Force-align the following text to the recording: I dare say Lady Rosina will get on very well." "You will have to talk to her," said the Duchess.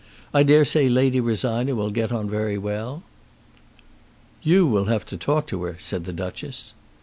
I 0.33 0.41
dare 0.41 0.65
say 0.65 0.89
Lady 0.89 1.19
Rosina 1.19 1.75
will 1.75 1.91
get 1.91 2.11
on 2.11 2.27
very 2.27 2.57
well." 2.57 3.03
"You 4.41 4.65
will 4.65 4.85
have 4.85 5.05
to 5.05 5.15
talk 5.15 5.45
to 5.49 5.61
her," 5.65 5.75
said 5.79 6.05
the 6.05 6.11
Duchess. 6.11 6.73